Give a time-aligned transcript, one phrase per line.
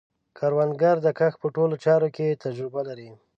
[0.37, 3.09] کروندګر د کښت په ټولو چارو کې تجربه لري